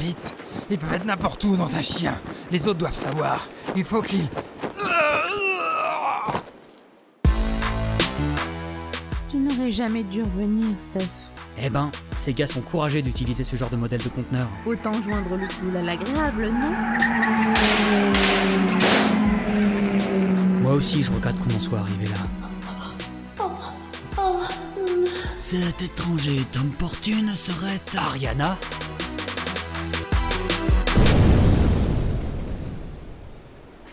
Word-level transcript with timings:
Vite 0.00 0.34
Ils 0.70 0.78
peuvent 0.78 0.94
être 0.94 1.04
n'importe 1.04 1.44
où 1.44 1.56
dans 1.56 1.76
un 1.76 1.82
chien. 1.82 2.14
Les 2.50 2.66
autres 2.66 2.78
doivent 2.78 2.96
savoir. 2.96 3.46
Il 3.76 3.84
faut 3.84 4.00
qu'ils... 4.00 4.26
Tu 9.28 9.36
n'aurais 9.36 9.70
jamais 9.70 10.02
dû 10.04 10.22
revenir, 10.22 10.68
Steph. 10.78 11.30
Eh 11.62 11.68
ben, 11.68 11.90
ces 12.16 12.32
gars 12.32 12.46
sont 12.46 12.62
courageux 12.62 13.02
d'utiliser 13.02 13.44
ce 13.44 13.56
genre 13.56 13.68
de 13.68 13.76
modèle 13.76 14.02
de 14.02 14.08
conteneur. 14.08 14.48
Autant 14.64 14.94
joindre 15.02 15.36
l'utile 15.36 15.76
à 15.76 15.82
l'agréable, 15.82 16.50
non? 16.50 16.72
Moi 20.62 20.72
aussi, 20.72 21.02
je 21.02 21.12
regrette 21.12 21.38
qu'on 21.38 21.54
en 21.54 21.60
soit 21.60 21.80
arrivé 21.80 22.06
là. 22.06 22.16
Cet 25.36 25.82
étranger 25.82 26.44
importune 26.56 27.34
serait... 27.34 27.80
Ariana? 27.96 28.56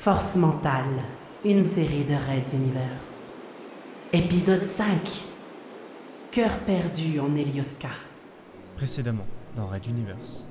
Force 0.07 0.37
mentale, 0.37 1.03
une 1.43 1.65
série 1.65 2.05
de 2.05 2.13
Red 2.13 2.53
Universe. 2.53 3.23
Épisode 4.13 4.63
5. 4.63 4.87
Cœur 6.31 6.59
perdu 6.59 7.19
en 7.19 7.35
Elioska. 7.35 7.89
Précédemment, 8.77 9.25
dans 9.57 9.67
Red 9.67 9.85
Universe. 9.85 10.47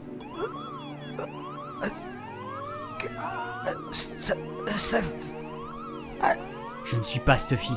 Je 6.85 6.97
ne 6.97 7.03
suis 7.03 7.21
pas 7.21 7.39
Stuffy. 7.39 7.73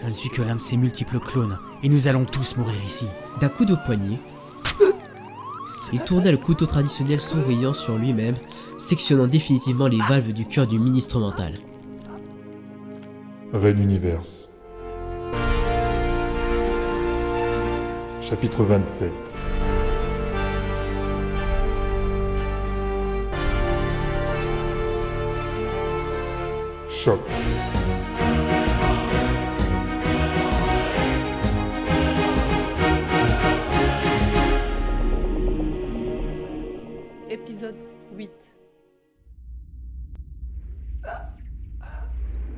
Je 0.00 0.06
ne 0.06 0.14
suis 0.14 0.30
que 0.30 0.40
l'un 0.40 0.56
de 0.56 0.62
ces 0.62 0.78
multiples 0.78 1.20
clones, 1.20 1.58
et 1.82 1.90
nous 1.90 2.08
allons 2.08 2.24
tous 2.24 2.56
mourir 2.56 2.82
ici. 2.86 3.10
D'un 3.38 3.50
coup 3.50 3.66
de 3.66 3.74
poignet, 3.74 4.18
il 5.92 6.00
tourna 6.00 6.30
le 6.30 6.38
couteau 6.38 6.66
traditionnel 6.66 7.20
souriant 7.20 7.74
sur 7.74 7.96
lui-même, 7.96 8.36
sectionnant 8.78 9.26
définitivement 9.26 9.86
les 9.86 10.00
valves 10.08 10.32
du 10.32 10.46
cœur 10.46 10.66
du 10.66 10.78
ministre 10.78 11.18
mental. 11.20 11.54
Red 13.52 13.78
Universe. 13.78 14.48
Chapitre 18.20 18.62
27 18.62 19.12
Choc. 26.88 27.20
Épisode 37.62 37.76
8. 38.16 38.56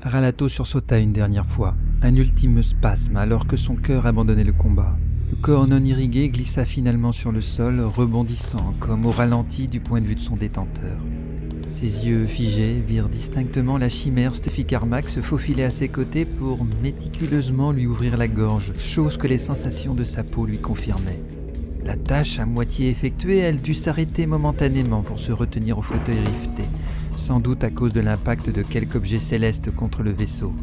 Ralato 0.02 0.48
sursauta 0.48 0.98
une 0.98 1.12
dernière 1.12 1.44
fois, 1.44 1.74
un 2.00 2.16
ultime 2.16 2.62
spasme 2.62 3.18
alors 3.18 3.46
que 3.46 3.58
son 3.58 3.76
cœur 3.76 4.06
abandonnait 4.06 4.44
le 4.44 4.54
combat. 4.54 4.96
Le 5.30 5.36
corps 5.36 5.68
non 5.68 5.84
irrigué 5.84 6.30
glissa 6.30 6.64
finalement 6.64 7.12
sur 7.12 7.32
le 7.32 7.42
sol, 7.42 7.80
rebondissant 7.80 8.72
comme 8.80 9.04
au 9.04 9.10
ralenti 9.10 9.68
du 9.68 9.78
point 9.78 10.00
de 10.00 10.06
vue 10.06 10.14
de 10.14 10.20
son 10.20 10.36
détenteur. 10.36 10.96
Ses 11.70 12.06
yeux 12.06 12.24
figés 12.24 12.80
virent 12.80 13.10
distinctement 13.10 13.76
la 13.76 13.90
chimère 13.90 14.34
Stuffy 14.34 14.64
Carmack 14.64 15.10
se 15.10 15.20
faufiler 15.20 15.64
à 15.64 15.70
ses 15.70 15.88
côtés 15.88 16.24
pour 16.24 16.64
méticuleusement 16.82 17.72
lui 17.72 17.86
ouvrir 17.86 18.16
la 18.16 18.28
gorge, 18.28 18.72
chose 18.78 19.18
que 19.18 19.26
les 19.26 19.38
sensations 19.38 19.94
de 19.94 20.04
sa 20.04 20.24
peau 20.24 20.46
lui 20.46 20.58
confirmaient. 20.58 21.20
La 21.84 21.96
tâche 21.96 22.38
à 22.38 22.46
moitié 22.46 22.88
effectuée, 22.88 23.38
elle 23.38 23.60
dut 23.60 23.74
s'arrêter 23.74 24.26
momentanément 24.26 25.02
pour 25.02 25.20
se 25.20 25.32
retenir 25.32 25.78
au 25.78 25.82
fauteuil 25.82 26.18
rifté, 26.18 26.62
sans 27.14 27.40
doute 27.40 27.62
à 27.62 27.68
cause 27.68 27.92
de 27.92 28.00
l'impact 28.00 28.48
de 28.48 28.62
quelque 28.62 28.96
objet 28.96 29.18
céleste 29.18 29.74
contre 29.74 30.02
le 30.02 30.10
vaisseau. 30.10 30.54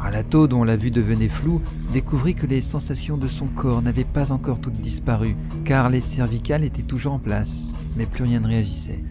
Arlato, 0.00 0.46
dont 0.46 0.64
la 0.64 0.76
vue 0.76 0.90
devenait 0.90 1.28
floue, 1.28 1.60
découvrit 1.92 2.34
que 2.34 2.46
les 2.46 2.62
sensations 2.62 3.18
de 3.18 3.28
son 3.28 3.46
corps 3.46 3.82
n'avaient 3.82 4.04
pas 4.04 4.32
encore 4.32 4.58
toutes 4.58 4.80
disparu, 4.80 5.36
car 5.66 5.90
les 5.90 6.00
cervicales 6.00 6.64
étaient 6.64 6.80
toujours 6.80 7.12
en 7.12 7.18
place, 7.18 7.74
mais 7.96 8.06
plus 8.06 8.24
rien 8.24 8.40
ne 8.40 8.48
réagissait. 8.48 9.04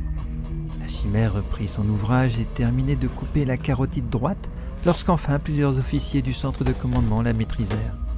La 0.81 0.87
chimère 0.87 1.35
reprit 1.35 1.67
son 1.67 1.87
ouvrage 1.87 2.39
et 2.39 2.45
terminait 2.45 2.95
de 2.95 3.07
couper 3.07 3.45
la 3.45 3.57
carotide 3.57 4.09
droite, 4.09 4.49
lorsqu'enfin 4.87 5.37
plusieurs 5.37 5.77
officiers 5.77 6.23
du 6.23 6.33
centre 6.33 6.63
de 6.63 6.73
commandement 6.73 7.21
la 7.21 7.33
maîtrisèrent. 7.33 8.08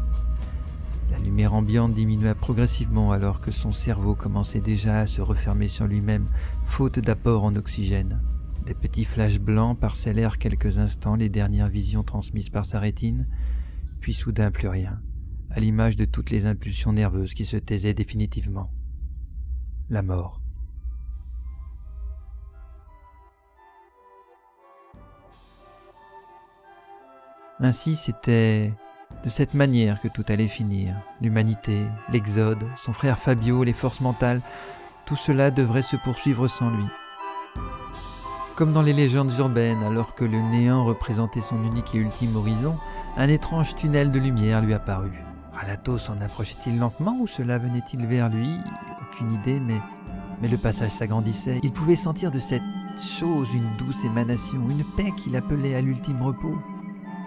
La 1.11 1.17
lumière 1.17 1.53
ambiante 1.53 1.94
diminua 1.94 2.35
progressivement 2.35 3.11
alors 3.11 3.41
que 3.41 3.51
son 3.51 3.73
cerveau 3.73 4.16
commençait 4.16 4.61
déjà 4.61 4.99
à 4.99 5.07
se 5.07 5.22
refermer 5.22 5.67
sur 5.67 5.85
lui-même, 5.85 6.25
faute 6.66 6.99
d'apport 6.99 7.44
en 7.44 7.55
oxygène. 7.55 8.22
Des 8.66 8.73
petits 8.73 9.05
flashs 9.05 9.39
blancs 9.39 9.77
parcellèrent 9.77 10.38
quelques 10.38 10.77
instants 10.77 11.16
les 11.16 11.29
dernières 11.29 11.67
visions 11.67 12.03
transmises 12.03 12.49
par 12.49 12.63
sa 12.63 12.79
rétine, 12.79 13.27
puis 13.99 14.13
soudain 14.13 14.51
plus 14.51 14.69
rien, 14.69 15.01
à 15.49 15.59
l'image 15.59 15.97
de 15.97 16.05
toutes 16.05 16.29
les 16.29 16.45
impulsions 16.45 16.94
nerveuses 16.94 17.33
qui 17.33 17.45
se 17.45 17.57
taisaient 17.57 17.93
définitivement. 17.93 18.72
La 19.89 20.01
mort. 20.01 20.41
Ainsi 27.59 27.95
c'était 27.95 28.73
de 29.23 29.29
cette 29.29 29.53
manière 29.53 30.01
que 30.01 30.07
tout 30.07 30.25
allait 30.29 30.47
finir. 30.47 30.95
L'humanité, 31.22 31.85
l'exode, 32.11 32.63
son 32.75 32.94
frère 32.94 33.19
Fabio, 33.19 33.63
les 33.63 33.73
forces 33.73 34.01
mentales, 34.01 34.41
tout 35.05 35.16
cela 35.16 35.51
devrait 35.51 35.81
se 35.81 35.95
poursuivre 35.95 36.47
sans 36.47 36.69
lui. 36.69 36.85
Comme 38.55 38.73
dans 38.73 38.81
les 38.81 38.94
légendes 38.94 39.33
urbaines, 39.39 39.83
alors 39.83 40.13
que 40.16 40.25
le 40.25 40.39
néant 40.39 40.85
représentait 40.85 41.41
son 41.41 41.63
unique 41.63 41.95
et 41.95 41.99
ultime 41.99 42.35
horizon, 42.35 42.77
un 43.17 43.27
étrange 43.27 43.75
tunnel 43.75 44.11
de 44.11 44.19
lumière 44.19 44.61
lui 44.61 44.73
apparut. 44.73 45.23
Ralato 45.53 45.97
s'en 45.97 46.19
approchait-il 46.19 46.78
lentement 46.79 47.17
ou 47.19 47.28
cela 47.28 47.57
venait-il 47.57 48.05
vers 48.07 48.29
lui? 48.29 48.57
Aucune 49.01 49.31
idée, 49.31 49.59
mais, 49.59 49.79
mais 50.41 50.47
le 50.47 50.57
passage 50.57 50.91
s'agrandissait. 50.91 51.59
Il 51.63 51.72
pouvait 51.72 51.95
sentir 51.95 52.31
de 52.31 52.39
cette 52.39 52.61
chose 52.97 53.53
une 53.53 53.69
douce 53.78 54.05
émanation, 54.05 54.59
une 54.69 54.83
paix 54.83 55.11
qu'il 55.17 55.35
appelait 55.35 55.75
à 55.75 55.81
l'ultime 55.81 56.22
repos. 56.22 56.57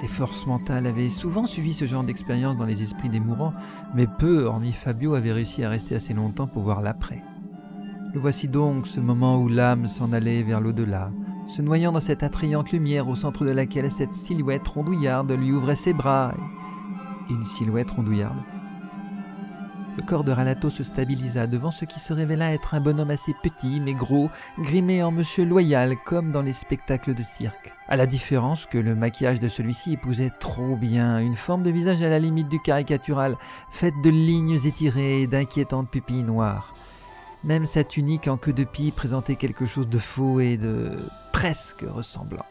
Les 0.05 0.11
forces 0.11 0.47
mentales 0.47 0.87
avaient 0.87 1.09
souvent 1.09 1.47
suivi 1.47 1.73
ce 1.73 1.87
genre 1.87 2.05
d'expérience 2.05 2.59
dans 2.59 2.67
les 2.67 2.83
esprits 2.83 3.09
des 3.09 3.21
mourants, 3.21 3.55
mais 3.95 4.07
peu, 4.07 4.45
hormis 4.45 4.73
Fabio, 4.73 5.15
avaient 5.15 5.33
réussi 5.33 5.65
à 5.65 5.71
rester 5.71 5.95
assez 5.95 6.13
longtemps 6.13 6.47
pour 6.47 6.63
voir 6.63 6.83
l'après. 6.83 7.23
Le 8.13 8.21
voici 8.21 8.47
donc 8.47 8.87
ce 8.87 9.01
moment 9.01 9.39
où 9.39 9.49
l'âme 9.49 9.87
s'en 9.87 10.13
allait 10.13 10.43
vers 10.43 10.61
l'au-delà, 10.61 11.11
se 11.49 11.63
noyant 11.63 11.91
dans 11.91 12.01
cette 12.01 12.23
attrayante 12.23 12.71
lumière 12.71 13.09
au 13.09 13.17
centre 13.17 13.47
de 13.47 13.51
laquelle 13.51 13.91
cette 13.91 14.13
silhouette 14.13 14.69
rondouillarde 14.69 15.33
lui 15.33 15.53
ouvrait 15.53 15.75
ses 15.75 15.95
bras. 15.95 16.35
Une 17.31 17.47
silhouette 17.47 17.93
rondouillarde. 17.93 18.37
Le 19.97 20.03
corps 20.03 20.25
de 20.25 20.33
Ralato 20.33 20.71
se 20.71 20.83
stabilisa 20.83 21.47
devant 21.47 21.71
ce 21.71 21.85
qui 21.85 22.01
se 22.01 22.13
révéla 22.13 22.53
être 22.53 22.75
un 22.75 22.81
bonhomme 22.81 23.11
assez 23.11 23.33
petit 23.43 23.81
mais 23.81 23.95
gros, 23.95 24.29
grimé 24.59 25.05
en 25.05 25.13
monsieur 25.13 25.45
loyal 25.45 25.95
comme 26.05 26.33
dans 26.33 26.43
les 26.43 26.53
spectacles 26.53 27.15
de 27.15 27.23
cirque. 27.23 27.73
À 27.87 27.97
la 27.97 28.07
différence 28.07 28.67
que 28.67 28.79
le 28.79 28.97
maquillage 28.97 29.39
de 29.39 29.47
celui-ci 29.47 29.93
épousait 29.93 30.33
trop 30.41 30.75
bien 30.75 31.21
une 31.21 31.37
forme 31.37 31.63
de 31.63 31.71
visage 31.71 32.03
à 32.03 32.09
la 32.09 32.19
limite 32.19 32.49
du 32.49 32.59
caricatural, 32.59 33.37
faite 33.71 33.95
de 34.03 34.11
lignes 34.11 34.59
étirées 34.67 35.23
et 35.23 35.27
d'inquiétantes 35.29 35.91
pupilles 35.91 36.25
noires. 36.25 36.75
Même 37.45 37.65
sa 37.65 37.85
tunique 37.85 38.27
en 38.27 38.37
queue 38.37 38.53
de 38.53 38.65
pie 38.65 38.91
présentait 38.91 39.37
quelque 39.37 39.67
chose 39.67 39.89
de 39.89 39.99
faux 39.99 40.41
et 40.41 40.57
de 40.57 40.97
presque 41.33 41.85
ressemblant. 41.87 42.47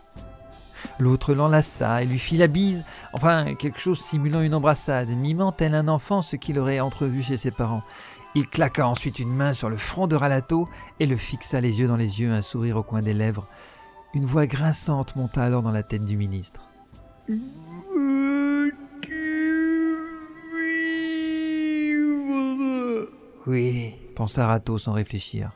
L'autre 0.99 1.33
l'enlaça 1.33 2.03
et 2.03 2.05
lui 2.05 2.19
fit 2.19 2.38
la 2.38 2.47
bise, 2.47 2.83
enfin 3.13 3.55
quelque 3.55 3.79
chose 3.79 3.99
simulant 3.99 4.41
une 4.41 4.55
embrassade, 4.55 5.09
mimant 5.09 5.51
tel 5.51 5.75
un 5.75 5.88
enfant 5.88 6.21
ce 6.21 6.35
qu'il 6.35 6.59
aurait 6.59 6.79
entrevu 6.79 7.21
chez 7.21 7.38
ses 7.38 7.51
parents. 7.51 7.83
Il 8.35 8.50
claqua 8.50 8.88
ensuite 8.88 9.19
une 9.19 9.33
main 9.33 9.53
sur 9.53 9.69
le 9.69 9.77
front 9.77 10.07
de 10.07 10.15
Ralato 10.15 10.68
et 11.00 11.06
le 11.06 11.18
fixa 11.18 11.62
les 11.62 11.80
yeux 11.80 11.88
dans 11.88 11.97
les 11.97 12.21
yeux, 12.21 12.31
un 12.31 12.41
sourire 12.41 12.77
au 12.77 12.83
coin 12.83 13.01
des 13.01 13.13
lèvres. 13.13 13.47
Une 14.13 14.25
voix 14.25 14.47
grinçante 14.47 15.15
monta 15.15 15.44
alors 15.44 15.62
dans 15.62 15.71
la 15.71 15.83
tête 15.83 16.06
du 16.06 16.18
ministre. 16.18 16.69
Oui, 23.45 23.95
pensa 24.15 24.47
Rato 24.47 24.77
sans 24.77 24.94
réfléchir. 24.94 25.51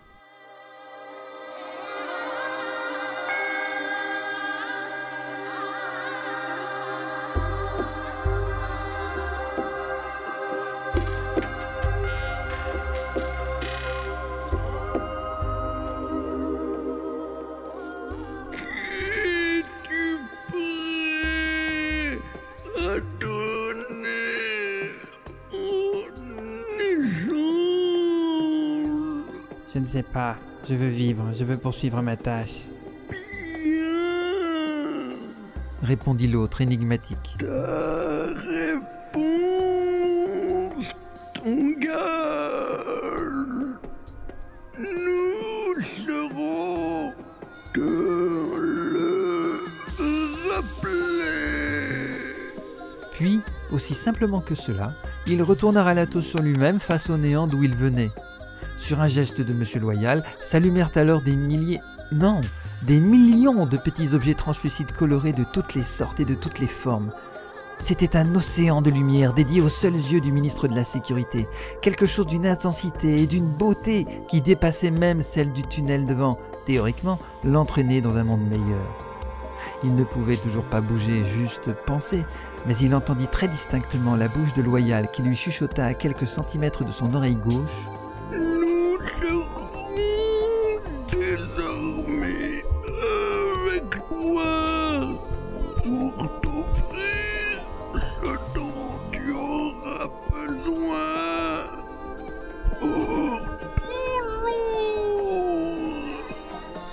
Sais 29.97 30.03
pas. 30.03 30.35
Je 30.69 30.75
veux 30.75 30.89
vivre, 30.89 31.23
je 31.33 31.43
veux 31.43 31.57
poursuivre 31.57 32.03
ma 32.03 32.15
tâche. 32.15 32.67
Répondit 35.81 36.27
l'autre, 36.27 36.61
énigmatique. 36.61 37.37
Ta 37.39 38.27
réponse 39.15 40.93
t'engage. 41.33 41.93
Nous 44.77 45.81
serons 45.81 47.13
te 47.73 47.79
le 47.79 49.61
rappeler. 50.53 50.91
Puis, 53.13 53.41
aussi 53.71 53.95
simplement 53.95 54.41
que 54.41 54.53
cela, 54.53 54.91
il 55.25 55.41
retourna 55.41 55.81
Ralato 55.81 56.21
sur 56.21 56.39
lui-même 56.39 56.79
face 56.79 57.09
au 57.09 57.17
néant 57.17 57.47
d'où 57.47 57.63
il 57.63 57.75
venait. 57.75 58.11
Sur 58.77 59.01
un 59.01 59.07
geste 59.07 59.41
de 59.41 59.53
Monsieur 59.53 59.79
Loyal, 59.79 60.23
s'allumèrent 60.39 60.91
alors 60.95 61.21
des 61.21 61.35
milliers, 61.35 61.81
non, 62.11 62.41
des 62.83 62.99
millions 62.99 63.65
de 63.65 63.75
petits 63.75 64.13
objets 64.13 64.35
translucides 64.35 64.91
colorés 64.91 65.33
de 65.33 65.43
toutes 65.43 65.73
les 65.73 65.83
sortes 65.83 66.19
et 66.19 66.25
de 66.25 66.35
toutes 66.35 66.59
les 66.59 66.67
formes. 66.67 67.11
C'était 67.79 68.15
un 68.15 68.33
océan 68.35 68.81
de 68.81 68.89
lumière 68.89 69.33
dédié 69.33 69.61
aux 69.61 69.69
seuls 69.69 69.93
yeux 69.93 70.21
du 70.21 70.31
ministre 70.31 70.67
de 70.67 70.75
la 70.75 70.83
Sécurité, 70.83 71.47
quelque 71.81 72.05
chose 72.05 72.25
d'une 72.25 72.47
intensité 72.47 73.21
et 73.21 73.27
d'une 73.27 73.49
beauté 73.49 74.07
qui 74.29 74.41
dépassait 74.41 74.91
même 74.91 75.21
celle 75.21 75.53
du 75.53 75.63
tunnel 75.63 76.05
devant, 76.05 76.39
théoriquement, 76.65 77.19
l'entraîner 77.43 78.01
dans 78.01 78.17
un 78.17 78.23
monde 78.23 78.47
meilleur. 78.47 79.07
Il 79.83 79.95
ne 79.95 80.03
pouvait 80.03 80.37
toujours 80.37 80.65
pas 80.65 80.81
bouger, 80.81 81.23
juste 81.23 81.73
penser, 81.85 82.25
mais 82.67 82.75
il 82.77 82.95
entendit 82.95 83.27
très 83.27 83.47
distinctement 83.47 84.15
la 84.15 84.27
bouche 84.27 84.53
de 84.53 84.61
Loyal 84.61 85.11
qui 85.11 85.21
lui 85.21 85.35
chuchota 85.35 85.85
à 85.85 85.93
quelques 85.93 86.27
centimètres 86.27 86.83
de 86.83 86.91
son 86.91 87.13
oreille 87.13 87.35
gauche. 87.35 87.87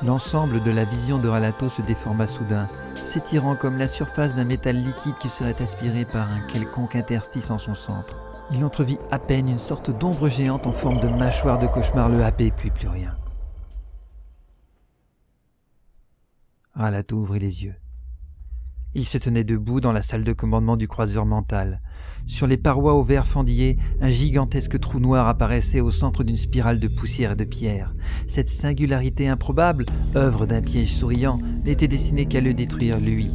L'ensemble 0.04 0.62
de 0.62 0.70
la 0.70 0.84
vision 0.84 1.18
de 1.18 1.28
Ralato 1.28 1.70
se 1.70 1.80
déforma 1.80 2.26
soudain, 2.26 2.68
s'étirant 3.04 3.56
comme 3.56 3.78
la 3.78 3.88
surface 3.88 4.34
d'un 4.34 4.44
métal 4.44 4.76
liquide 4.76 5.16
qui 5.18 5.30
serait 5.30 5.62
aspiré 5.62 6.04
par 6.04 6.30
un 6.30 6.40
quelconque 6.40 6.94
interstice 6.94 7.50
en 7.50 7.56
son 7.56 7.74
centre. 7.74 8.20
Il 8.52 8.62
entrevit 8.66 8.98
à 9.10 9.18
peine 9.18 9.48
une 9.48 9.58
sorte 9.58 9.90
d'ombre 9.90 10.28
géante 10.28 10.66
en 10.66 10.72
forme 10.72 11.00
de 11.00 11.08
mâchoire 11.08 11.58
de 11.58 11.66
cauchemar 11.66 12.10
le 12.10 12.22
happé, 12.22 12.50
puis 12.50 12.70
plus 12.70 12.88
rien. 12.88 13.16
Ralato 16.74 17.16
ouvrit 17.16 17.40
les 17.40 17.64
yeux. 17.64 17.76
Il 18.96 19.04
se 19.04 19.18
tenait 19.18 19.42
debout 19.42 19.80
dans 19.80 19.90
la 19.90 20.02
salle 20.02 20.24
de 20.24 20.32
commandement 20.32 20.76
du 20.76 20.86
croiseur 20.86 21.26
mental. 21.26 21.80
Sur 22.26 22.46
les 22.46 22.56
parois 22.56 22.94
au 22.94 23.02
verre 23.02 23.26
fendillé, 23.26 23.76
un 24.00 24.08
gigantesque 24.08 24.78
trou 24.78 25.00
noir 25.00 25.26
apparaissait 25.26 25.80
au 25.80 25.90
centre 25.90 26.22
d'une 26.22 26.36
spirale 26.36 26.78
de 26.78 26.86
poussière 26.86 27.32
et 27.32 27.36
de 27.36 27.44
pierre. 27.44 27.92
Cette 28.28 28.48
singularité 28.48 29.26
improbable, 29.26 29.86
œuvre 30.14 30.46
d'un 30.46 30.62
piège 30.62 30.92
souriant, 30.92 31.38
n'était 31.64 31.88
destinée 31.88 32.26
qu'à 32.26 32.40
le 32.40 32.54
détruire 32.54 33.00
lui. 33.00 33.30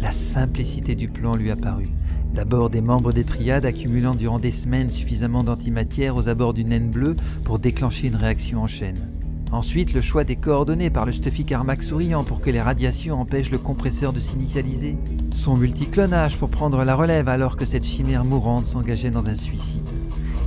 La 0.00 0.10
simplicité 0.10 0.96
du 0.96 1.08
plan 1.08 1.36
lui 1.36 1.52
apparut. 1.52 1.88
D'abord 2.34 2.68
des 2.68 2.80
membres 2.80 3.12
des 3.12 3.24
triades 3.24 3.64
accumulant 3.64 4.14
durant 4.14 4.40
des 4.40 4.50
semaines 4.50 4.90
suffisamment 4.90 5.44
d'antimatière 5.44 6.16
aux 6.16 6.28
abords 6.28 6.52
d'une 6.52 6.70
naine 6.70 6.90
bleue 6.90 7.16
pour 7.44 7.58
déclencher 7.58 8.08
une 8.08 8.16
réaction 8.16 8.62
en 8.62 8.66
chaîne. 8.66 9.15
Ensuite, 9.52 9.92
le 9.92 10.02
choix 10.02 10.24
des 10.24 10.36
coordonnées 10.36 10.90
par 10.90 11.06
le 11.06 11.12
Stuffy 11.12 11.44
Carmack 11.44 11.82
souriant 11.82 12.24
pour 12.24 12.40
que 12.40 12.50
les 12.50 12.60
radiations 12.60 13.20
empêchent 13.20 13.50
le 13.50 13.58
compresseur 13.58 14.12
de 14.12 14.18
s'initialiser. 14.20 14.96
Son 15.32 15.56
multiclonage 15.56 16.36
pour 16.36 16.50
prendre 16.50 16.82
la 16.84 16.94
relève 16.94 17.28
alors 17.28 17.56
que 17.56 17.64
cette 17.64 17.84
chimère 17.84 18.24
mourante 18.24 18.66
s'engageait 18.66 19.10
dans 19.10 19.28
un 19.28 19.34
suicide. 19.34 19.86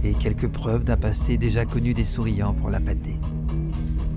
Et 0.04 0.14
quelques 0.14 0.50
preuves 0.50 0.84
d'un 0.84 0.98
passé 0.98 1.38
déjà 1.38 1.66
connu 1.66 1.94
des 1.94 2.04
souriants 2.04 2.54
pour 2.54 2.70
la 2.70 2.80
pâter. 2.80 3.16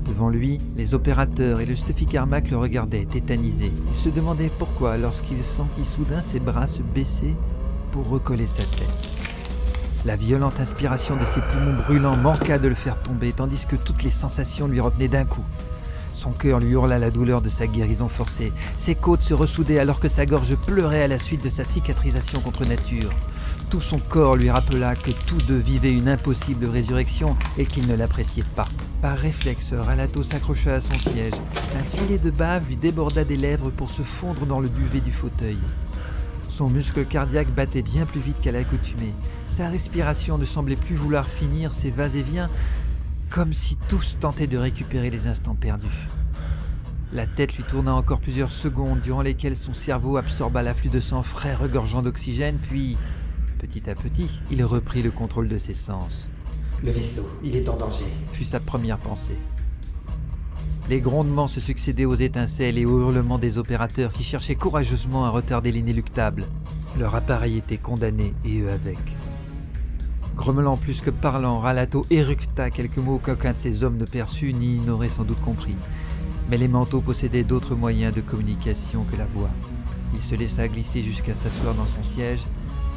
Devant 0.06 0.28
lui, 0.28 0.58
les 0.76 0.94
opérateurs 0.94 1.60
et 1.60 1.66
le 1.66 1.74
Stuffy 1.74 2.06
Carmack 2.06 2.50
le 2.50 2.58
regardaient, 2.58 3.06
tétanisés. 3.06 3.72
Il 3.90 3.96
se 3.96 4.08
demandait 4.08 4.50
pourquoi 4.58 4.98
lorsqu'il 4.98 5.42
sentit 5.44 5.84
soudain 5.84 6.22
ses 6.22 6.40
bras 6.40 6.66
se 6.66 6.82
baisser 6.82 7.34
pour 7.92 8.08
recoller 8.08 8.46
sa 8.46 8.62
tête. 8.64 9.11
La 10.04 10.16
violente 10.16 10.58
inspiration 10.58 11.16
de 11.16 11.24
ses 11.24 11.40
poumons 11.40 11.76
brûlants 11.76 12.16
manqua 12.16 12.58
de 12.58 12.66
le 12.66 12.74
faire 12.74 13.00
tomber, 13.00 13.32
tandis 13.32 13.66
que 13.66 13.76
toutes 13.76 14.02
les 14.02 14.10
sensations 14.10 14.66
lui 14.66 14.80
revenaient 14.80 15.06
d'un 15.06 15.24
coup. 15.24 15.44
Son 16.12 16.32
cœur 16.32 16.58
lui 16.58 16.70
hurla 16.70 16.98
la 16.98 17.12
douleur 17.12 17.40
de 17.40 17.48
sa 17.48 17.68
guérison 17.68 18.08
forcée. 18.08 18.52
Ses 18.76 18.96
côtes 18.96 19.22
se 19.22 19.32
ressoudaient 19.32 19.78
alors 19.78 20.00
que 20.00 20.08
sa 20.08 20.26
gorge 20.26 20.56
pleurait 20.56 21.04
à 21.04 21.08
la 21.08 21.20
suite 21.20 21.44
de 21.44 21.48
sa 21.48 21.62
cicatrisation 21.62 22.40
contre 22.40 22.66
nature. 22.66 23.10
Tout 23.70 23.80
son 23.80 23.98
corps 23.98 24.34
lui 24.34 24.50
rappela 24.50 24.96
que 24.96 25.12
tous 25.26 25.38
deux 25.38 25.56
vivaient 25.56 25.92
une 25.92 26.08
impossible 26.08 26.66
résurrection 26.66 27.36
et 27.56 27.64
qu'ils 27.64 27.86
ne 27.86 27.94
l'appréciaient 27.94 28.42
pas. 28.56 28.66
Par 29.00 29.16
réflexe, 29.16 29.72
Ralato 29.72 30.24
s'accrocha 30.24 30.74
à 30.74 30.80
son 30.80 30.98
siège. 30.98 31.34
Un 31.78 31.84
filet 31.84 32.18
de 32.18 32.30
bave 32.30 32.66
lui 32.66 32.76
déborda 32.76 33.22
des 33.22 33.36
lèvres 33.36 33.70
pour 33.70 33.88
se 33.88 34.02
fondre 34.02 34.46
dans 34.46 34.58
le 34.58 34.68
duvet 34.68 35.00
du 35.00 35.12
fauteuil. 35.12 35.58
Son 36.52 36.68
muscle 36.68 37.06
cardiaque 37.06 37.48
battait 37.54 37.80
bien 37.80 38.04
plus 38.04 38.20
vite 38.20 38.38
qu'à 38.38 38.52
l'accoutumée. 38.52 39.14
Sa 39.48 39.70
respiration 39.70 40.36
ne 40.36 40.44
semblait 40.44 40.76
plus 40.76 40.96
vouloir 40.96 41.26
finir 41.26 41.72
ses 41.72 41.90
vas-et-vient, 41.90 42.50
comme 43.30 43.54
si 43.54 43.78
tous 43.88 44.18
tentaient 44.20 44.46
de 44.46 44.58
récupérer 44.58 45.08
les 45.08 45.28
instants 45.28 45.54
perdus. 45.54 46.10
La 47.10 47.26
tête 47.26 47.56
lui 47.56 47.64
tourna 47.64 47.94
encore 47.94 48.20
plusieurs 48.20 48.52
secondes, 48.52 49.00
durant 49.00 49.22
lesquelles 49.22 49.56
son 49.56 49.72
cerveau 49.72 50.18
absorba 50.18 50.62
l'afflux 50.62 50.90
de 50.90 51.00
sang 51.00 51.22
frais 51.22 51.54
regorgeant 51.54 52.02
d'oxygène, 52.02 52.58
puis, 52.58 52.98
petit 53.58 53.88
à 53.88 53.94
petit, 53.94 54.42
il 54.50 54.62
reprit 54.62 55.00
le 55.00 55.10
contrôle 55.10 55.48
de 55.48 55.56
ses 55.56 55.72
sens. 55.72 56.28
Le 56.84 56.90
vaisseau, 56.90 57.26
il 57.42 57.56
est 57.56 57.70
en 57.70 57.78
danger. 57.78 58.04
fut 58.32 58.44
sa 58.44 58.60
première 58.60 58.98
pensée. 58.98 59.38
Les 60.88 61.00
grondements 61.00 61.46
se 61.46 61.60
succédaient 61.60 62.04
aux 62.04 62.14
étincelles 62.14 62.76
et 62.76 62.84
aux 62.84 63.00
hurlements 63.00 63.38
des 63.38 63.56
opérateurs 63.56 64.12
qui 64.12 64.24
cherchaient 64.24 64.56
courageusement 64.56 65.24
à 65.24 65.30
retarder 65.30 65.70
l'inéluctable. 65.70 66.46
Leur 66.98 67.14
appareil 67.14 67.58
était 67.58 67.78
condamné 67.78 68.34
et 68.44 68.60
eux 68.60 68.70
avec. 68.70 68.98
Grommelant 70.36 70.76
plus 70.76 71.00
que 71.00 71.10
parlant, 71.10 71.60
Ralato 71.60 72.04
éructa 72.10 72.70
quelques 72.70 72.98
mots 72.98 73.20
qu'aucun 73.22 73.52
de 73.52 73.56
ses 73.56 73.84
hommes 73.84 73.96
ne 73.96 74.04
perçut 74.04 74.52
ni 74.52 74.78
n'aurait 74.78 75.08
sans 75.08 75.24
doute 75.24 75.40
compris. 75.40 75.76
Mais 76.50 76.56
les 76.56 76.68
manteaux 76.68 77.00
possédaient 77.00 77.44
d'autres 77.44 77.74
moyens 77.74 78.14
de 78.14 78.20
communication 78.20 79.04
que 79.04 79.16
la 79.16 79.26
voix. 79.26 79.50
Il 80.14 80.20
se 80.20 80.34
laissa 80.34 80.68
glisser 80.68 81.02
jusqu'à 81.02 81.34
s'asseoir 81.34 81.74
dans 81.74 81.86
son 81.86 82.02
siège, 82.02 82.42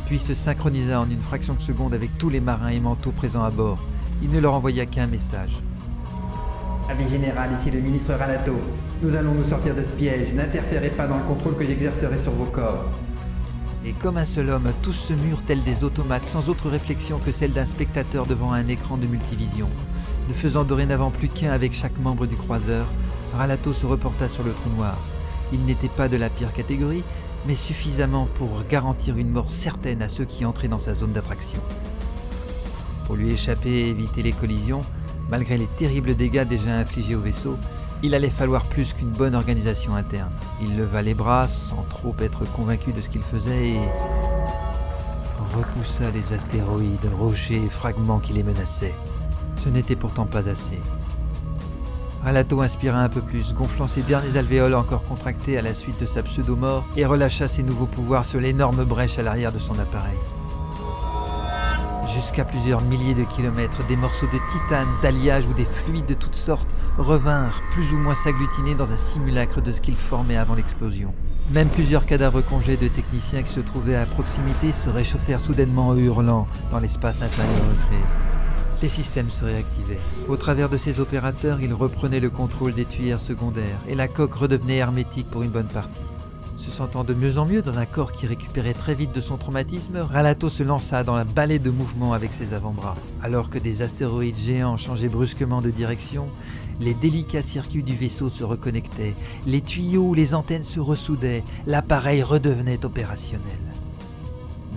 puis 0.08 0.18
se 0.18 0.34
synchronisa 0.34 1.00
en 1.00 1.10
une 1.10 1.22
fraction 1.22 1.54
de 1.54 1.62
seconde 1.62 1.94
avec 1.94 2.18
tous 2.18 2.30
les 2.30 2.40
marins 2.40 2.70
et 2.70 2.80
manteaux 2.80 3.12
présents 3.12 3.44
à 3.44 3.52
bord. 3.52 3.80
Il 4.24 4.32
ne 4.32 4.40
leur 4.40 4.54
envoya 4.54 4.86
qu'un 4.86 5.08
message. 5.08 5.60
Avis 6.88 7.08
général, 7.08 7.52
ici 7.52 7.72
le 7.72 7.80
ministre 7.80 8.14
Ralato. 8.14 8.54
Nous 9.02 9.16
allons 9.16 9.34
nous 9.34 9.44
sortir 9.44 9.74
de 9.74 9.82
ce 9.82 9.92
piège. 9.92 10.34
N'interférez 10.36 10.90
pas 10.90 11.08
dans 11.08 11.18
le 11.18 11.24
contrôle 11.24 11.58
que 11.58 11.66
j'exercerai 11.66 12.18
sur 12.18 12.32
vos 12.34 12.46
corps. 12.46 12.86
Et 13.84 13.94
comme 13.94 14.18
un 14.18 14.24
seul 14.24 14.52
homme, 14.52 14.72
tous 14.84 14.94
se 14.94 15.14
murent 15.14 15.42
tels 15.42 15.64
des 15.64 15.84
automates, 15.84 16.28
sans 16.28 16.48
autre 16.48 16.70
réflexion 16.70 17.18
que 17.18 17.32
celle 17.32 17.52
d'un 17.52 17.66
spectateur 17.66 18.28
devant 18.28 18.52
un 18.52 18.68
écran 18.68 18.98
de 18.98 19.08
multivision. 19.08 19.68
Ne 20.30 20.34
faisant 20.34 20.64
dorénavant 20.64 21.10
plus 21.10 21.28
qu'un 21.28 21.52
avec 21.52 21.74
chaque 21.74 21.98
membre 21.98 22.28
du 22.28 22.36
croiseur, 22.36 22.86
Ralato 23.36 23.74
se 23.74 23.88
reporta 23.88 24.28
sur 24.28 24.44
le 24.44 24.52
trou 24.52 24.70
noir. 24.78 24.98
Il 25.54 25.66
n'était 25.66 25.90
pas 25.90 26.08
de 26.08 26.18
la 26.18 26.30
pire 26.30 26.54
catégorie, 26.54 27.04
mais 27.48 27.56
suffisamment 27.56 28.28
pour 28.36 28.64
garantir 28.70 29.18
une 29.18 29.32
mort 29.32 29.52
certaine 29.52 30.04
à 30.04 30.10
ceux 30.10 30.26
qui 30.26 30.46
entraient 30.46 30.68
dans 30.68 30.80
sa 30.80 30.94
zone 30.94 31.14
d'attraction. 31.14 31.60
Pour 33.08 33.16
lui 33.16 33.32
échapper 33.32 33.70
et 33.70 33.90
éviter 33.90 34.22
les 34.24 34.34
collisions, 34.34 34.82
malgré 35.30 35.58
les 35.58 35.68
terribles 35.68 36.16
dégâts 36.16 36.44
déjà 36.44 36.76
infligés 36.76 37.16
au 37.16 37.20
vaisseau, 37.20 37.58
il 38.04 38.14
allait 38.14 38.30
falloir 38.30 38.64
plus 38.64 38.94
qu'une 38.94 39.10
bonne 39.10 39.36
organisation 39.36 39.96
interne. 39.96 40.32
Il 40.62 40.78
leva 40.78 41.02
les 41.02 41.14
bras 41.14 41.48
sans 41.48 41.84
trop 41.90 42.16
être 42.20 42.44
convaincu 42.54 42.92
de 42.92 43.02
ce 43.02 43.10
qu'il 43.10 43.24
faisait 43.24 43.70
et 43.70 43.80
repoussa 45.56 46.12
les 46.12 46.34
astéroïdes, 46.34 47.10
rochers 47.18 47.64
et 47.66 47.70
fragments 47.70 48.20
qui 48.20 48.34
les 48.34 48.44
menaçaient. 48.44 48.94
Ce 49.64 49.70
n'était 49.70 49.96
pourtant 49.96 50.26
pas 50.26 50.50
assez. 50.50 50.80
Ralato 52.24 52.62
inspira 52.62 53.00
un 53.00 53.10
peu 53.10 53.22
plus, 53.22 53.54
gonflant 53.54 53.88
ses 53.88 54.02
derniers 54.02 54.36
alvéoles 54.36 54.74
encore 54.74 55.06
contractés 55.06 55.58
à 55.58 55.62
la 55.62 55.76
suite 55.76 56.00
de 56.00 56.08
sa 56.08 56.24
pseudo-mort, 56.24 56.84
et 56.98 57.06
relâcha 57.06 57.48
ses 57.48 57.62
nouveaux 57.62 57.86
pouvoirs 57.86 58.26
sur 58.26 58.40
l'énorme 58.40 58.84
brèche 58.84 59.20
à 59.20 59.22
l'arrière 59.22 59.52
de 59.52 59.60
son 59.60 59.78
appareil. 59.78 60.18
Jusqu'à 62.14 62.46
plusieurs 62.46 62.82
milliers 62.82 63.16
de 63.16 63.24
kilomètres, 63.24 63.86
des 63.88 63.96
morceaux 63.96 64.28
de 64.28 64.40
titane, 64.52 64.88
d'alliage 65.02 65.46
ou 65.48 65.54
des 65.54 65.66
fluides 65.66 66.06
de 66.06 66.14
toutes 66.14 66.36
sortes 66.36 66.70
revinrent 66.98 67.62
plus 67.72 67.92
ou 67.94 67.98
moins 67.98 68.16
s'agglutiner 68.16 68.76
dans 68.76 68.92
un 68.92 68.96
simulacre 68.96 69.62
de 69.62 69.72
ce 69.72 69.82
qu'ils 69.82 69.96
formaient 69.96 70.38
avant 70.38 70.54
l'explosion. 70.54 71.14
Même 71.52 71.68
plusieurs 71.68 72.06
cadavres 72.06 72.42
congelés 72.42 72.78
de 72.78 72.88
techniciens 72.88 73.44
qui 73.44 73.52
se 73.52 73.60
trouvaient 73.60 73.96
à 73.96 74.06
proximité 74.06 74.72
se 74.72 74.90
réchauffèrent 74.90 75.40
soudainement 75.40 75.90
en 75.90 75.98
hurlant 75.98 76.48
dans 76.72 76.80
l'espace 76.80 77.22
intérieur 77.22 77.56
recréé. 77.70 78.02
les 78.82 78.90
systèmes 78.90 79.30
se 79.30 79.46
réactivaient. 79.46 80.00
Au 80.28 80.38
travers 80.38 80.70
de 80.70 80.78
ces 80.78 81.00
opérateurs, 81.00 81.60
il 81.62 81.74
reprenait 81.74 82.20
le 82.20 82.30
contrôle 82.30 82.74
des 82.74 82.86
tuyères 82.86 83.20
secondaires 83.20 83.80
et 83.88 83.96
la 83.96 84.08
coque 84.08 84.36
redevenait 84.36 84.78
hermétique 84.78 85.30
pour 85.32 85.44
une 85.44 85.50
bonne 85.50 85.68
partie. 85.68 86.02
Se 86.66 86.72
sentant 86.72 87.04
de 87.04 87.14
mieux 87.14 87.38
en 87.38 87.46
mieux 87.46 87.62
dans 87.62 87.78
un 87.78 87.86
corps 87.86 88.12
qui 88.12 88.26
récupérait 88.26 88.74
très 88.74 88.96
vite 88.96 89.14
de 89.14 89.22
son 89.22 89.38
traumatisme, 89.38 89.98
Ralato 89.98 90.50
se 90.50 90.64
lança 90.64 91.04
dans 91.04 91.14
la 91.14 91.24
balai 91.24 91.60
de 91.60 91.70
mouvement 91.70 92.14
avec 92.14 92.34
ses 92.34 92.56
avant-bras. 92.56 92.96
Alors 93.22 93.52
que 93.52 93.60
des 93.60 93.84
astéroïdes 93.84 94.36
géants 94.36 94.76
changeaient 94.76 95.08
brusquement 95.08 95.62
de 95.62 95.70
direction, 95.70 96.28
les 96.80 96.96
délicats 96.96 97.44
circuits 97.44 97.84
du 97.84 97.96
vaisseau 97.96 98.30
se 98.30 98.44
reconnectaient, 98.44 99.14
les 99.46 99.62
tuyaux 99.62 100.08
ou 100.08 100.14
les 100.16 100.34
antennes 100.34 100.64
se 100.64 100.80
ressoudaient, 100.80 101.44
l'appareil 101.68 102.24
redevenait 102.24 102.84
opérationnel. 102.84 103.60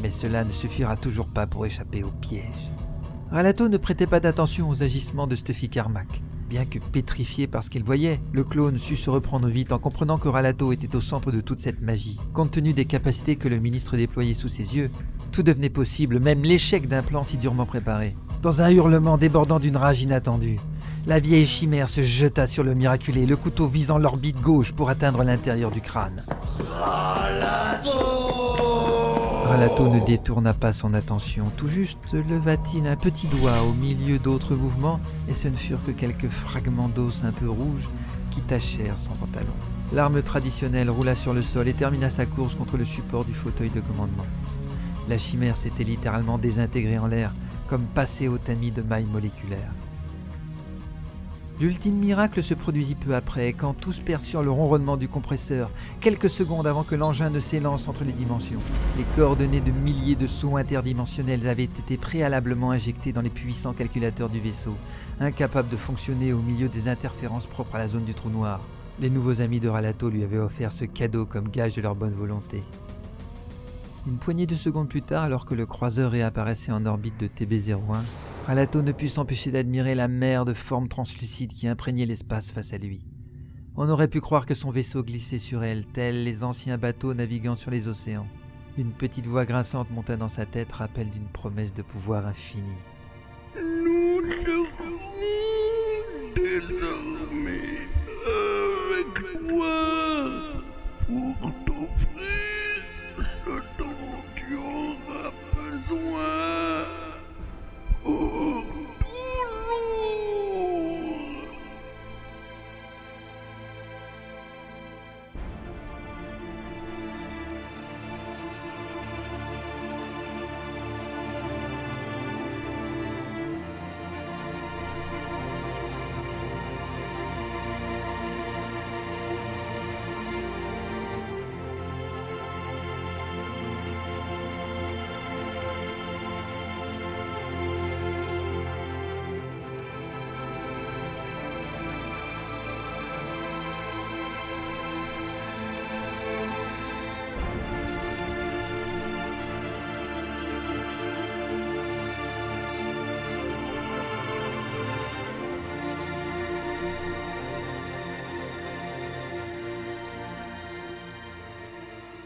Mais 0.03 0.11
cela 0.11 0.45
ne 0.45 0.53
suffira 0.53 0.95
toujours 0.95 1.29
pas 1.29 1.47
pour 1.47 1.65
échapper 1.65 2.05
au 2.05 2.11
piège. 2.21 2.69
Ralato 3.31 3.71
ne 3.71 3.79
prêtait 3.79 4.07
pas 4.07 4.21
d'attention 4.21 4.69
aux 4.69 4.83
agissements 4.83 5.27
de 5.27 5.37
Stuffy 5.37 5.71
Carmack. 5.71 6.23
Bien 6.49 6.65
que 6.65 6.79
pétrifié 6.79 7.47
par 7.47 7.63
ce 7.63 7.69
qu'il 7.69 7.85
voyait, 7.85 8.21
le 8.33 8.43
clone 8.43 8.79
sut 8.79 8.97
se 8.97 9.11
reprendre 9.11 9.49
vite 9.49 9.71
en 9.71 9.79
comprenant 9.79 10.17
que 10.17 10.29
Ralato 10.29 10.73
était 10.73 10.97
au 10.97 11.01
centre 11.01 11.31
de 11.31 11.43
toute 11.43 11.59
cette 11.59 11.83
magie. 11.83 12.19
Compte 12.33 12.53
tenu 12.53 12.73
des 12.73 12.87
capacités 12.87 13.37
que 13.37 13.49
le 13.49 13.59
ministre 13.59 13.99
déployait 13.99 14.33
sous 14.33 14.49
ses 14.49 14.75
yeux, 14.75 14.91
tout 15.31 15.43
devenait 15.43 15.69
possible, 15.69 16.21
même 16.21 16.43
l'échec 16.43 16.89
d'un 16.89 17.03
plan 17.03 17.23
si 17.23 17.37
durement 17.37 17.67
préparé. 17.67 18.15
Dans 18.41 18.63
un 18.63 18.71
hurlement 18.71 19.19
débordant 19.19 19.59
d'une 19.59 19.77
rage 19.77 20.01
inattendue, 20.01 20.59
la 21.07 21.21
vieille 21.21 21.47
chimère 21.47 21.91
se 21.91 22.01
jeta 22.01 22.47
sur 22.47 22.65
le 22.65 22.75
miraculé, 22.75 23.27
le 23.27 23.37
couteau 23.37 23.67
visant 23.67 23.99
l'orbite 23.99 24.41
gauche 24.41 24.73
pour 24.73 24.89
atteindre 24.89 25.25
l'intérieur 25.25 25.71
du 25.71 25.83
crâne. 25.83 26.25
Ralato 26.81 28.48
ne 29.57 30.05
détourna 30.05 30.53
pas 30.53 30.73
son 30.73 30.95
attention, 30.95 31.51
tout 31.57 31.69
juste 31.69 31.99
leva-t-il 32.13 32.87
un 32.87 32.97
petit 32.97 33.27
doigt 33.29 33.63
au 33.63 33.73
milieu 33.73 34.19
d'autres 34.19 34.55
mouvements, 34.55 35.01
et 35.29 35.35
ce 35.35 35.49
ne 35.49 35.55
furent 35.55 35.83
que 35.83 35.91
quelques 35.91 36.29
fragments 36.29 36.89
d'os 36.89 37.25
un 37.25 37.33
peu 37.33 37.49
rouges 37.49 37.89
qui 38.31 38.41
tachèrent 38.43 38.99
son 38.99 39.13
pantalon. 39.13 39.53
L'arme 39.93 40.23
traditionnelle 40.23 40.91
roula 40.91 41.15
sur 41.15 41.33
le 41.33 41.41
sol 41.41 41.69
et 41.69 41.73
termina 41.73 42.11
sa 42.11 42.27
course 42.27 42.55
contre 42.55 42.77
le 42.77 42.85
support 42.85 43.25
du 43.25 43.33
fauteuil 43.33 43.71
de 43.71 43.81
commandement. 43.81 44.27
La 45.09 45.17
chimère 45.17 45.57
s'était 45.57 45.85
littéralement 45.85 46.37
désintégrée 46.37 46.99
en 46.99 47.07
l'air, 47.07 47.33
comme 47.69 47.85
passée 47.85 48.29
au 48.29 48.39
tamis 48.39 48.71
de 48.71 48.83
mailles 48.83 49.07
moléculaires. 49.07 49.73
L'ultime 51.61 51.97
miracle 51.97 52.41
se 52.41 52.55
produisit 52.55 52.95
peu 52.95 53.17
après, 53.17 53.53
quand 53.53 53.75
tous 53.75 53.99
perçurent 53.99 54.45
le 54.45 54.51
ronronnement 54.51 54.97
du 54.97 55.09
compresseur, 55.09 55.73
quelques 56.01 56.31
secondes 56.31 56.69
avant 56.69 56.85
que 56.85 56.95
l'engin 56.95 57.31
ne 57.31 57.41
s'élance 57.41 57.89
entre 57.89 58.05
les 58.05 58.13
dimensions. 58.13 58.61
Les 58.97 59.03
coordonnées 59.17 59.61
de 59.61 59.73
milliers 59.73 60.15
de 60.15 60.29
sauts 60.29 60.57
interdimensionnels 60.57 61.49
avaient 61.49 61.65
été 61.65 61.97
préalablement 61.97 62.71
injectées 62.71 63.13
dans 63.13 63.23
les 63.23 63.29
puissants 63.29 63.73
calculateurs 63.73 64.29
du 64.29 64.39
vaisseau, 64.39 64.77
incapables 65.19 65.69
de 65.69 65.77
fonctionner 65.77 66.33
au 66.33 66.39
milieu 66.39 66.69
des 66.69 66.87
interférences 66.87 67.47
propres 67.49 67.75
à 67.75 67.79
la 67.79 67.89
zone 67.89 68.05
du 68.05 68.15
trou 68.15 68.31
noir. 68.31 68.61
Les 69.01 69.11
nouveaux 69.11 69.41
amis 69.41 69.59
de 69.59 69.69
Ralato 69.69 70.11
lui 70.11 70.23
avaient 70.23 70.39
offert 70.39 70.71
ce 70.71 70.85
cadeau 70.85 71.27
comme 71.27 71.49
gage 71.49 71.75
de 71.75 71.83
leur 71.83 71.97
bonne 71.97 72.15
volonté. 72.15 72.63
Une 74.07 74.19
poignée 74.19 74.47
de 74.47 74.55
secondes 74.55 74.89
plus 74.89 75.03
tard, 75.03 75.25
alors 75.25 75.45
que 75.45 75.57
le 75.57 75.67
croiseur 75.67 76.13
réapparaissait 76.13 76.71
en 76.71 76.87
orbite 76.87 77.19
de 77.19 77.27
TB-01, 77.27 77.79
Ralato 78.49 78.81
ne 78.81 78.93
put 78.93 79.09
s'empêcher 79.09 79.51
d'admirer 79.51 79.95
la 79.95 80.09
mer 80.09 80.47
de 80.47 80.55
formes 80.55 80.89
translucides 80.89 81.53
qui 81.53 81.69
imprégnait 81.69 82.07
l'espace 82.07 82.51
face 82.51 82.73
à 82.73 82.79
lui. 82.79 83.05
On 83.77 83.91
aurait 83.91 84.09
pu 84.09 84.23
croire 84.23 84.47
que 84.47 84.55
son 84.55 84.71
vaisseau 84.71 85.03
glissait 85.03 85.37
sur 85.37 85.63
elle, 85.63 85.85
tels 85.85 86.23
les 86.23 86.45
anciens 86.45 86.79
bateaux 86.79 87.13
naviguant 87.13 87.57
sur 87.57 87.71
les 87.71 87.89
océans. 87.89 88.27
Une 88.79 88.93
petite 88.93 89.27
voix 89.27 89.45
grinçante 89.45 89.91
monta 89.91 90.17
dans 90.17 90.29
sa 90.29 90.47
tête, 90.47 90.73
rappel 90.73 91.11
d'une 91.11 91.29
promesse 91.29 91.75
de 91.75 91.83
pouvoir 91.83 92.27
infini. 92.27 92.73
Nous 93.55 94.23
désormais 96.35 97.83
avec 98.25 99.43